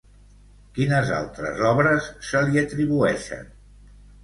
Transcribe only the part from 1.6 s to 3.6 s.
obres se li atribueixen?